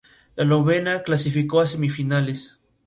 La 0.35 0.45
novena 0.45 1.03
clasificó 1.03 1.59
a 1.61 1.67
semifinales. 1.67 2.59